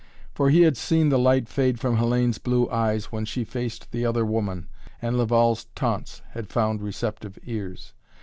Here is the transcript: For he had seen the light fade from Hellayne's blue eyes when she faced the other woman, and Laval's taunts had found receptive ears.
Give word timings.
For 0.33 0.49
he 0.49 0.61
had 0.63 0.77
seen 0.77 1.09
the 1.09 1.19
light 1.19 1.47
fade 1.47 1.79
from 1.79 1.97
Hellayne's 1.97 2.39
blue 2.39 2.67
eyes 2.71 3.11
when 3.11 3.23
she 3.23 3.43
faced 3.43 3.91
the 3.91 4.03
other 4.03 4.25
woman, 4.25 4.67
and 4.99 5.15
Laval's 5.15 5.65
taunts 5.75 6.23
had 6.31 6.49
found 6.49 6.81
receptive 6.81 7.37
ears. 7.43 7.93